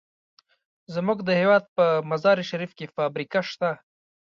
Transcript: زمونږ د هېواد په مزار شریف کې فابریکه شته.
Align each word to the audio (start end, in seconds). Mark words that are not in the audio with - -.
زمونږ 0.93 1.19
د 1.23 1.29
هېواد 1.41 1.63
په 1.75 1.85
مزار 2.11 2.37
شریف 2.49 2.71
کې 2.77 2.93
فابریکه 2.95 3.41
شته. 3.49 3.69